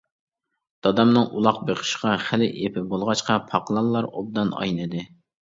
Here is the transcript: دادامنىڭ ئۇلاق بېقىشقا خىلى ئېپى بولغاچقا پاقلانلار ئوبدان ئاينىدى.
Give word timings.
دادامنىڭ 0.85 1.27
ئۇلاق 1.39 1.59
بېقىشقا 1.67 2.13
خىلى 2.23 2.47
ئېپى 2.63 2.83
بولغاچقا 2.95 3.37
پاقلانلار 3.53 4.11
ئوبدان 4.11 4.53
ئاينىدى. 4.65 5.07